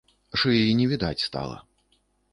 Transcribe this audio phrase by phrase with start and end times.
[0.43, 1.57] Шыі не відаць стала.